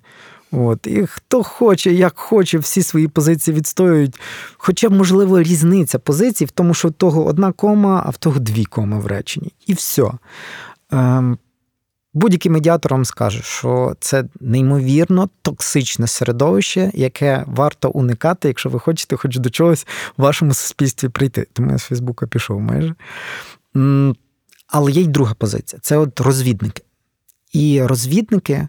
[0.52, 0.88] От.
[0.88, 4.20] І хто хоче, як хоче, всі свої позиції відстоюють.
[4.58, 8.66] Хоча, можливо, різниця позицій в тому, що в того одна кома, а в того дві
[8.66, 9.54] коми в реченні.
[9.68, 10.12] І все.
[10.92, 11.38] Ем,
[12.14, 19.16] Будь-який медіатор вам скаже, що це неймовірно токсичне середовище, яке варто уникати, якщо ви хочете
[19.16, 21.48] хоч до чогось в вашому суспільстві прийти.
[21.54, 22.96] Тому я з Фейсбука пішов майже.
[24.68, 26.84] Але є й друга позиція це от розвідники.
[27.52, 28.68] І розвідники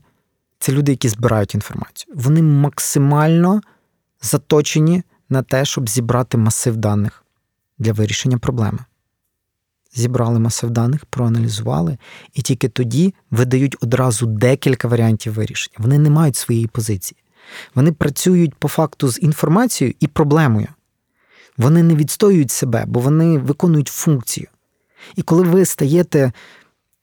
[0.59, 2.14] це люди, які збирають інформацію.
[2.16, 3.61] Вони максимально
[4.22, 7.24] заточені на те, щоб зібрати масив даних
[7.78, 8.78] для вирішення проблеми.
[9.94, 11.98] Зібрали масив даних, проаналізували,
[12.35, 15.76] і тільки тоді видають одразу декілька варіантів вирішення.
[15.78, 17.18] Вони не мають своєї позиції.
[17.74, 20.68] Вони працюють по факту з інформацією і проблемою.
[21.57, 24.46] Вони не відстоюють себе, бо вони виконують функцію.
[25.16, 26.33] І коли ви стаєте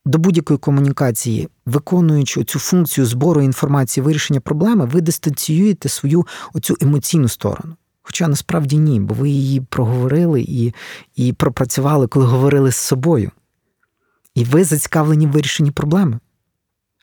[0.06, 7.28] до будь-якої комунікації, виконуючи цю функцію збору інформації, вирішення проблеми, ви дистанціюєте свою оцю емоційну
[7.28, 7.76] сторону.
[8.04, 10.74] Хоча насправді ні, бо ви її проговорили і,
[11.16, 13.32] і пропрацювали, коли говорили з собою.
[14.36, 16.20] І ви зацікавлені в вирішенні проблеми.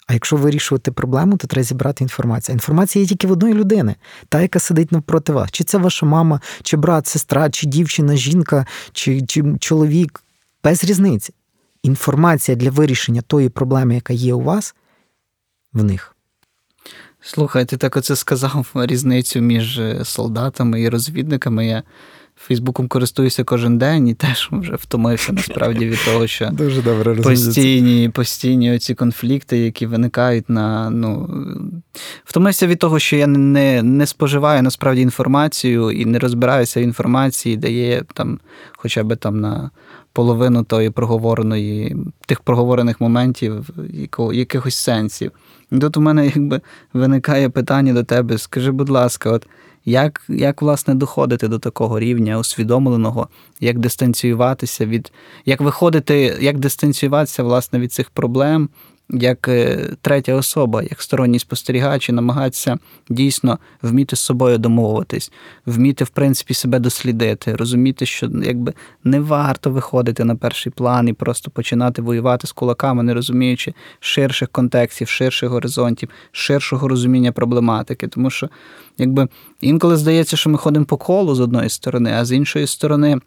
[0.06, 2.54] А якщо вирішувати проблему, то треба зібрати інформацію.
[2.54, 3.94] Інформація є тільки в одної людини,
[4.28, 5.50] та, яка сидить навпроти вас.
[5.50, 10.24] Чи це ваша мама, чи брат, сестра, чи дівчина, жінка, чи, чи чоловік.
[10.64, 11.34] Без різниці.
[11.82, 14.74] Інформація для вирішення тої проблеми, яка є у вас,
[15.72, 16.16] в них.
[17.20, 21.66] Слухай, ти так оце сказав різницю між е, солдатами і розвідниками.
[21.66, 21.82] Я
[22.40, 28.08] Фейсбуком користуюся кожен день і теж вже втомився насправді від того, що Дуже добре постійні
[28.08, 30.90] постійні оці конфлікти, які виникають на.
[30.90, 31.30] ну,
[32.24, 37.56] Втомився від того, що я не не споживаю насправді інформацію і не розбираюся в інформації,
[37.56, 38.40] де є там
[38.76, 39.70] хоча б там на
[40.12, 43.70] половину тої проговореної, тих проговорених моментів,
[44.32, 45.32] якихось сенсів.
[45.72, 46.60] І тут у мене якби
[46.92, 49.46] виникає питання до тебе: скажи, будь ласка, от
[49.84, 53.28] як, як власне доходити до такого рівня усвідомленого,
[53.60, 55.12] як дистанціюватися від,
[55.46, 58.68] як виходити, як дистанціюватися власне від цих проблем,
[59.10, 65.32] як е, третя особа, як сторонній спостерігач, і намагатися дійсно вміти з собою домовитись,
[65.66, 68.72] вміти, в принципі, себе дослідити, розуміти, що якби
[69.04, 74.48] не варто виходити на перший план і просто починати воювати з кулаками, не розуміючи ширших
[74.48, 78.08] контекстів, ширших горизонтів, ширшого розуміння проблематики.
[78.08, 78.48] Тому що,
[78.98, 79.28] якби
[79.60, 83.18] інколи здається, що ми ходимо по колу з одної сторони, а з іншої сторони.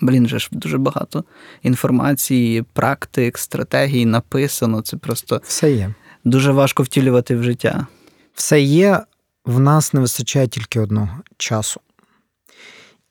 [0.00, 1.24] Блін, же ж дуже багато
[1.62, 4.82] інформації, практик, стратегій написано.
[4.82, 5.94] Це просто все є.
[6.24, 7.86] Дуже важко втілювати в життя.
[8.34, 9.00] Все є,
[9.44, 11.80] в нас не вистачає тільки одного часу.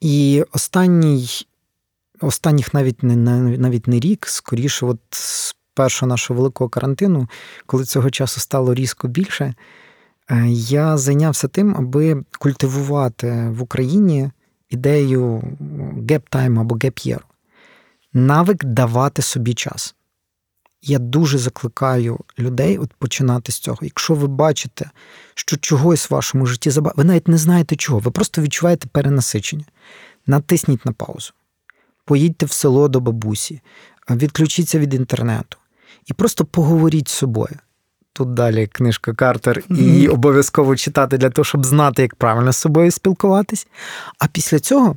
[0.00, 1.28] І останній,
[2.20, 3.16] останніх навіть не
[3.58, 7.28] навіть не рік, скоріше, от з першого нашого великого карантину,
[7.66, 9.54] коли цього часу стало різко більше,
[10.30, 14.30] е, я зайнявся тим, аби культивувати в Україні
[14.70, 15.42] ідею
[16.10, 17.24] геп-тайму або геп-єру.
[18.12, 19.94] Навик давати собі час.
[20.82, 23.78] Я дуже закликаю людей от починати з цього.
[23.82, 24.90] Якщо ви бачите,
[25.34, 29.64] що чогось в вашому житті забагато, ви навіть не знаєте чого, ви просто відчуваєте перенасичення.
[30.26, 31.32] Натисніть на паузу,
[32.04, 33.60] поїдьте в село до бабусі,
[34.10, 35.58] відключіться від інтернету
[36.06, 37.56] і просто поговоріть з собою.
[38.18, 42.56] Тут далі книжка Картер, і її обов'язково читати для того, щоб знати, як правильно з
[42.56, 43.66] собою спілкуватись.
[44.18, 44.96] А після цього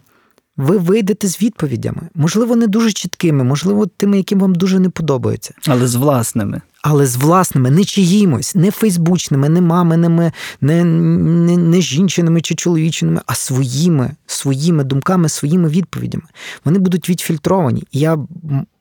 [0.58, 5.54] ви вийдете з відповідями, можливо, не дуже чіткими, можливо, тими, яким вам дуже не подобаються.
[5.68, 6.62] Але з власними.
[6.82, 10.32] Але з власними, не чиїмось, не фейсбучними, не маминими,
[10.62, 16.24] не, не, не жінчинами чи чоловічиними, а своїми, своїми думками, своїми відповідями.
[16.66, 17.84] Вони будуть відфільтровані.
[17.92, 18.18] І я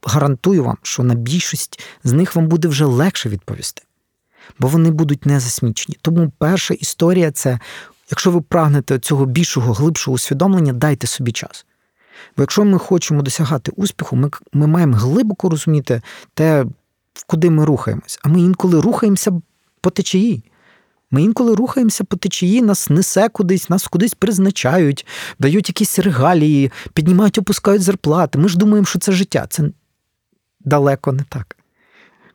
[0.02, 3.82] гарантую вам, що на більшість з них вам буде вже легше відповісти,
[4.58, 5.96] бо вони будуть не засмічені.
[6.02, 7.58] Тому перша історія це.
[8.10, 11.66] Якщо ви прагнете цього більшого, глибшого усвідомлення, дайте собі час.
[12.36, 16.02] Бо якщо ми хочемо досягати успіху, ми ми маємо глибоко розуміти
[16.34, 16.64] те,
[17.26, 18.18] куди ми рухаємось.
[18.22, 19.42] А ми інколи рухаємося
[19.80, 20.44] по течії.
[21.10, 25.06] Ми інколи рухаємося по течії, нас несе кудись, нас кудись призначають,
[25.38, 28.38] дають якісь регалії, піднімають, опускають зарплати.
[28.38, 29.46] Ми ж думаємо, що це життя.
[29.50, 29.64] Це
[30.60, 31.56] далеко не так.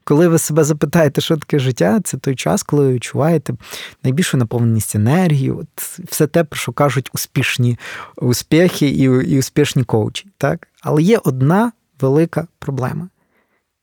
[0.07, 3.53] Коли ви себе запитаєте, що таке життя, це той час, коли ви відчуваєте
[4.03, 7.79] найбільшу наповненість енергії, от все те, про що кажуть успішні
[8.15, 10.27] успіхи і і успішні коучі.
[10.37, 10.67] Так?
[10.81, 13.09] Але є одна велика проблема.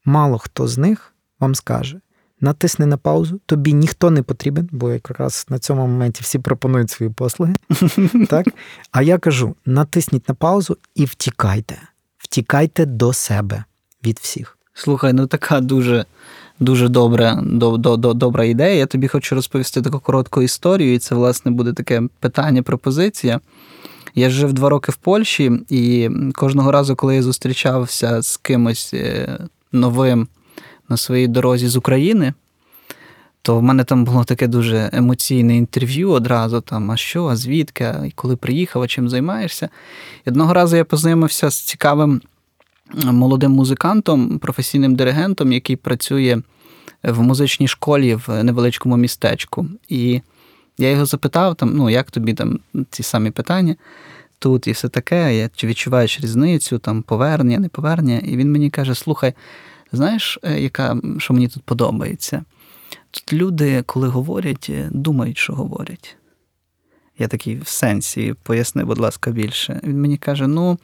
[0.05, 2.01] Мало хто з них вам скаже:
[2.41, 7.13] натисни на паузу, тобі ніхто не потрібен, бо якраз на цьому моменті всі пропонують свої
[7.13, 7.55] послуги.
[8.29, 8.47] так?
[8.91, 11.79] А я кажу: натисніть на паузу і втікайте.
[12.19, 13.65] Втікайте до себе
[14.05, 14.59] від всіх.
[14.75, 16.05] Слухай, ну така дуже
[16.61, 18.75] дуже добра до, до, до, добра ідея.
[18.75, 23.41] Я тобі хочу розповісти таку коротку історію, і це, власне, буде таке питання, пропозиція.
[24.15, 29.39] Я жив два роки в Польщі, і кожного разу, коли я зустрічався з кимось е,
[29.73, 30.29] новим
[30.89, 32.35] на своїй дорозі з України,
[33.43, 37.95] то в мене там було таке дуже емоційне інтерв'ю одразу там, а що, а звідки,
[38.07, 39.69] і коли приїхав, а чим займаєшся.
[40.27, 42.21] І одного разу я познайомився з цікавим
[42.95, 46.43] молодим музикантом, професійним диригентом, який працює
[47.03, 49.67] в музичній школі в невеличкому містечку.
[49.89, 50.21] І
[50.79, 53.77] я його запитав, там, ну, як тобі там ці самі питання
[54.43, 58.19] тут і все таке, чи відчуваєш різницю, там повернення, не повернення.
[58.19, 59.35] І він мені каже: слухай,
[59.93, 62.45] знаєш, е, яка, що мені тут подобається?
[63.11, 66.17] Тут люди, коли говорять, е, думають, що говорять.
[67.23, 69.81] Я такий в сенсі, поясни, будь ласка, більше.
[69.85, 70.79] Він мені каже: ну,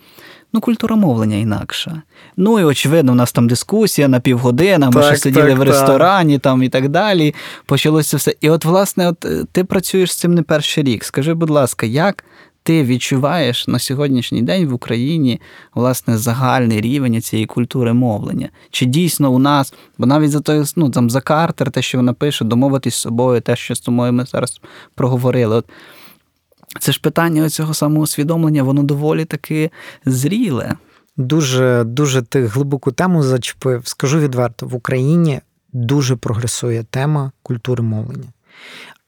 [0.52, 2.02] ну культура мовлення інакша.
[2.36, 5.62] Ну і очевидно, у нас там дискусія на півгодини, ми так, ще сиділи так, в
[5.62, 7.34] ресторані там і так далі.
[7.66, 8.34] Почалося все.
[8.40, 11.04] І от, власне, от е, ти працюєш з цим не перший рік.
[11.04, 12.24] Скажи, будь ласка, як
[12.62, 15.40] ти відчуваєш на сьогоднішній день в Україні
[15.74, 18.48] власне загальний рівень цієї культури мовлення?
[18.70, 22.12] Чи дійсно у нас, бо навіть за той, ну там за Картер, те, що вона
[22.12, 24.60] пише, домовитись з собою, те, що з тобою ми зараз
[24.94, 25.56] проговорили.
[25.56, 25.66] От
[26.80, 29.70] це ж питання цього самоусвідомлення, воно доволі таки
[30.04, 30.76] зріле.
[31.16, 33.86] Дуже дуже ти глибоку тему зачепив.
[33.86, 35.40] Скажу відверто, в Україні
[35.72, 38.28] дуже прогресує тема культури мовлення.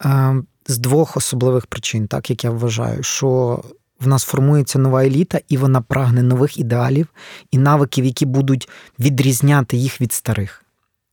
[0.05, 0.35] Е,
[0.67, 3.61] з двох особливих причин, так як я вважаю, що
[3.99, 7.07] в нас формується нова еліта, і вона прагне нових ідеалів
[7.51, 8.69] і навиків, які будуть
[8.99, 10.65] відрізняти їх від старих.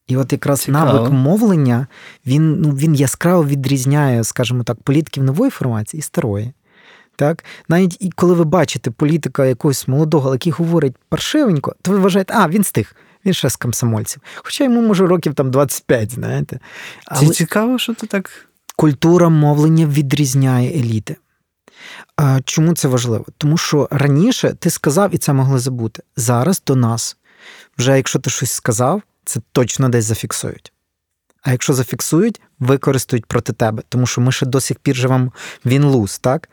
[0.08, 0.92] І от якраз Цікаво.
[0.92, 1.86] навик мовлення
[2.26, 6.52] він ну, він яскраво відрізняє, скажімо так, політиків нової формації і старої.
[7.16, 7.44] Так?
[7.68, 12.48] Навіть і коли ви бачите політика якогось молодого, який говорить паршивенько, то ви вважаєте, а
[12.48, 14.22] він з тих, він ще з комсомольців.
[14.36, 16.58] Хоча йому, може, років там 25, знаєте.
[17.06, 17.26] Але...
[17.26, 18.30] Це цікаво, що ти так.
[18.76, 21.16] Культура мовлення відрізняє еліти.
[22.16, 23.24] А, Чому це важливо?
[23.38, 26.02] Тому що раніше ти сказав і це могли забути.
[26.16, 27.16] Зараз до нас,
[27.78, 30.72] вже якщо ти щось сказав, це точно десь зафіксують.
[31.42, 35.32] А якщо зафіксують, використають проти тебе, тому що ми ще до сих пір живемо
[35.64, 36.48] він луз, так?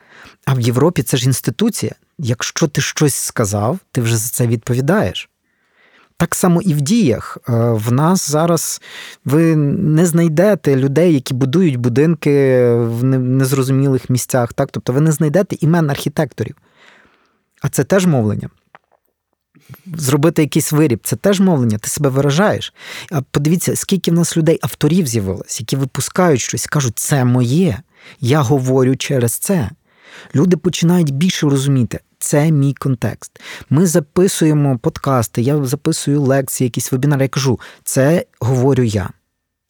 [0.45, 1.91] А в Європі це ж інституція.
[2.17, 5.29] Якщо ти щось сказав, ти вже за це відповідаєш.
[6.17, 7.37] Так само і в діях.
[7.37, 8.81] Е, в нас зараз
[9.25, 14.53] ви не знайдете людей, які будують будинки в незрозумілих місцях.
[14.53, 14.69] Так?
[14.71, 16.55] Тобто ви не знайдете імен архітекторів.
[17.61, 18.49] А це теж мовлення
[19.95, 22.73] зробити якийсь виріб, це теж мовлення, ти себе виражаєш.
[23.11, 27.81] А подивіться, скільки в нас людей авторів з'явилось, які випускають щось, кажуть, це моє,
[28.21, 29.69] я говорю через це.
[30.35, 33.39] Люди починають більше розуміти, це мій контекст.
[33.69, 39.09] Ми записуємо подкасти, я записую лекції, якісь вебінари, я кажу, це говорю я.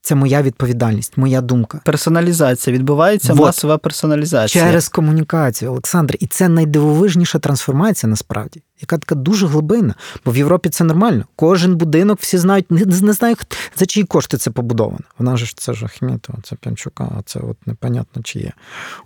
[0.02, 1.82] Це моя відповідальність, моя думка.
[1.86, 3.46] Персоналізація відбувається вот.
[3.46, 6.16] масова персоналізація через комунікацію, Олександр.
[6.20, 8.62] І це найдивовижніша трансформація насправді.
[8.82, 9.96] Яка така дуже глибинна.
[10.26, 11.26] Бо в Європі це нормально.
[11.36, 13.36] Кожен будинок всі знають, не, не знаю,
[13.76, 15.04] за чиї кошти це побудовано.
[15.18, 18.54] Вона ж це ж Ахметова, це Пянчука, а це от непонятно чиє.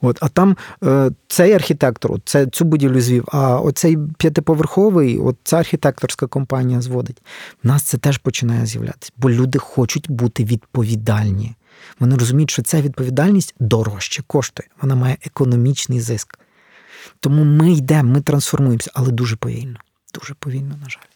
[0.02, 5.38] От, а там е, цей архітектор, от це, цю будівлю звів, а оцей п'ятиповерховий, от
[5.44, 7.22] ця архітекторська компанія зводить.
[7.64, 11.56] В нас це теж починає з'являтися, бо люди хочуть бути відповідальні.
[12.00, 16.40] Вони розуміють, що ця відповідальність дорожче коштує, вона має економічний зиск.
[17.20, 19.78] Тому ми йдемо, ми трансформуємося, але дуже повільно.
[20.14, 21.10] Дуже повільно, на жаль.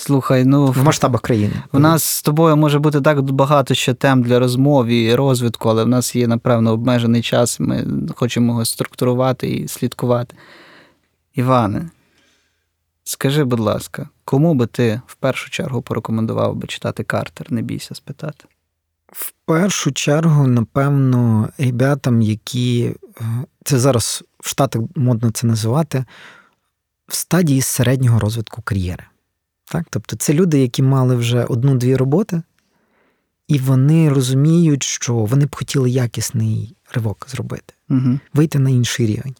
[0.00, 1.62] Слухай, ну В масштабах країни.
[1.72, 5.84] В нас з тобою може бути так багато ще тем для розмов і розвитку, але
[5.84, 7.60] в нас є, напевно, обмежений час.
[7.60, 7.86] Ми
[8.16, 10.36] хочемо його структурувати і слідкувати.
[11.34, 11.90] Іване,
[13.04, 17.52] скажи, будь ласка, кому би ти в першу чергу порекомендував би читати Картер?
[17.52, 18.44] Не бійся спитати.
[19.12, 23.24] В першу чергу, напевно, ребятам, які е,
[23.64, 26.04] це зараз в Штатах модно це називати,
[27.08, 29.04] в стадії середнього розвитку кар'єри.
[29.64, 29.86] Так?
[29.90, 32.42] Тобто це люди, які мали вже одну-дві роботи,
[33.48, 38.18] і вони розуміють, що вони б хотіли якісний ривок зробити, Угу.
[38.34, 39.34] вийти на інший рівень.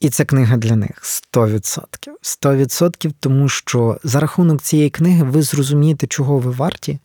[0.00, 2.08] І ця книга для них 100%.
[2.22, 6.98] 100%, тому що за рахунок цієї книги ви зрозумієте, чого ви варті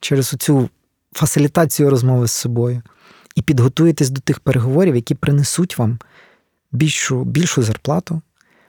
[0.00, 0.68] через цю
[1.12, 2.82] фасилітацію розмови з собою
[3.36, 5.98] і підготуєтесь до тих переговорів, які принесуть вам
[6.72, 8.22] більшу, більшу зарплату,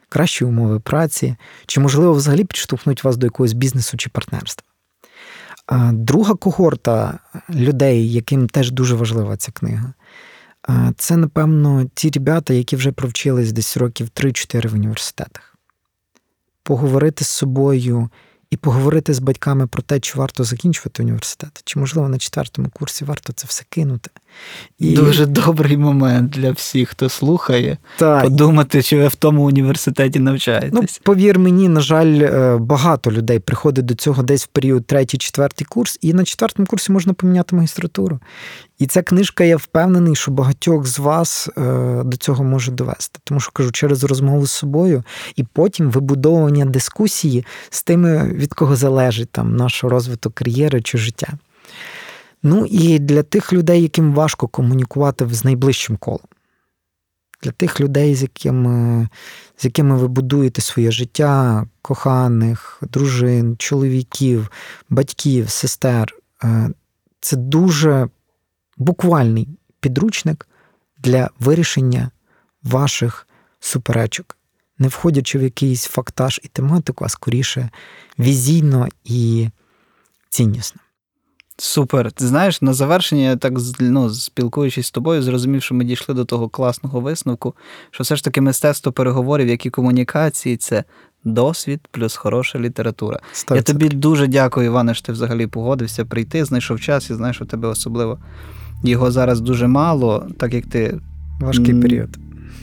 [0.09, 4.67] кращі умови праці, чи, можливо, взагалі підштовхнуть вас до якогось бізнесу чи партнерства.
[5.91, 9.93] Друга когорта людей, яким теж дуже важлива ця книга,
[10.97, 15.55] це, напевно, ті ребята, які вже провчились десь років 3-4 в університетах.
[16.63, 18.09] Поговорити з собою
[18.49, 23.05] і поговорити з батьками про те, чи варто закінчувати університет, чи, можливо, на четвертому курсі
[23.05, 24.09] варто це все кинути.
[24.79, 24.93] І...
[24.93, 30.19] Дуже добрий момент для всіх, хто слухає, Так, подумати, чи ви в тому університеті
[30.73, 35.17] Ну, повір мені, на жаль, е, багато людей приходить до цього десь в період третій,
[35.17, 38.19] четвертий курс, і на четвертому курсі можна поміняти магістратуру.
[38.77, 43.19] І ця книжка, я впевнений, що багатьох з вас е, до цього може довести.
[43.23, 45.03] Тому що кажу, через розмову з собою,
[45.35, 51.33] і потім вибудовування дискусії з тими, від кого залежить там наш розвиток кар'єри чи життя.
[52.43, 56.27] Ну і для тих людей, яким важко комунікувати з найближчим колом.
[57.43, 59.07] Для тих людей, з якими,
[59.57, 64.51] з якими ви будуєте своє життя, коханих, дружин, чоловіків,
[64.89, 66.15] батьків, сестер.
[66.43, 66.69] Е,
[67.19, 68.09] Це дуже
[68.77, 69.47] буквальний
[69.79, 70.47] підручник
[70.97, 72.11] для вирішення
[72.63, 73.27] ваших
[73.59, 74.37] суперечок,
[74.79, 77.69] не входячи в якийсь фактаж і тематику, а скоріше
[78.19, 79.49] візійно і
[80.29, 80.81] ціннісно.
[81.59, 82.11] Супер.
[82.11, 86.25] Ти знаєш, на завершення, я так ну, спілкуючись з тобою, зрозумів, що ми дійшли до
[86.25, 87.55] того класного висновку,
[87.91, 90.83] що все ж таки мистецтво переговорів, як і комунікації, це
[91.23, 93.19] досвід плюс хороша література.
[93.49, 93.63] Я 100%.
[93.63, 97.67] тобі дуже дякую, Іване, що ти взагалі погодився прийти, знайшов час і знаєш, що тебе
[97.67, 98.19] особливо
[98.83, 100.97] його зараз дуже мало, так як ти.
[101.39, 102.19] Важкий М, період.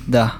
[0.07, 0.33] Да.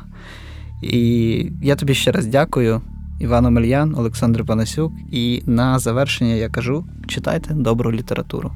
[0.83, 2.81] І я тобі ще раз дякую.
[3.21, 4.93] Іван Омельян, Олександр Панасюк.
[5.13, 8.53] І на завершення я кажу: читайте добру літературу.